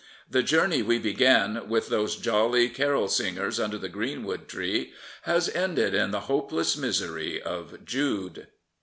The 0.27 0.41
journey 0.41 0.81
we 0.81 0.97
began 0.97 1.69
with 1.69 1.89
those 1.89 2.15
jolly 2.15 2.69
carol 2.69 3.07
singers 3.07 3.59
under 3.59 3.77
the 3.77 3.87
greenwood 3.87 4.47
tree 4.47 4.93
has 5.25 5.47
ended 5.49 5.93
in 5.93 6.09
the 6.09 6.21
hopeless 6.21 6.75
misery 6.75 7.39
of 7.39 7.85
Jude. 7.85 8.47